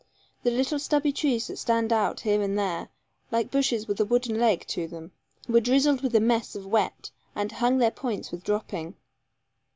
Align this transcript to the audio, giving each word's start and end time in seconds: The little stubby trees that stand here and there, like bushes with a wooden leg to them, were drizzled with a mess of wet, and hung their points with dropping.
The 0.41 0.49
little 0.49 0.79
stubby 0.79 1.13
trees 1.13 1.45
that 1.45 1.57
stand 1.57 1.91
here 1.91 2.41
and 2.41 2.57
there, 2.57 2.89
like 3.29 3.51
bushes 3.51 3.87
with 3.87 4.01
a 4.01 4.05
wooden 4.05 4.39
leg 4.39 4.65
to 4.69 4.87
them, 4.87 5.11
were 5.47 5.61
drizzled 5.61 6.01
with 6.01 6.15
a 6.15 6.19
mess 6.19 6.55
of 6.55 6.65
wet, 6.65 7.11
and 7.35 7.51
hung 7.51 7.77
their 7.77 7.91
points 7.91 8.31
with 8.31 8.43
dropping. 8.43 8.95